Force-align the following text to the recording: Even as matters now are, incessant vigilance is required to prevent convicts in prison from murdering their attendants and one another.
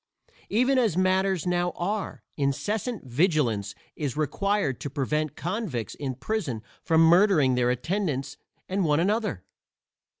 Even 0.49 0.79
as 0.79 0.97
matters 0.97 1.45
now 1.45 1.69
are, 1.75 2.23
incessant 2.35 3.05
vigilance 3.05 3.75
is 3.95 4.17
required 4.17 4.79
to 4.81 4.89
prevent 4.89 5.35
convicts 5.35 5.93
in 5.93 6.15
prison 6.15 6.63
from 6.81 7.01
murdering 7.01 7.53
their 7.53 7.69
attendants 7.69 8.35
and 8.67 8.83
one 8.83 8.99
another. 8.99 9.43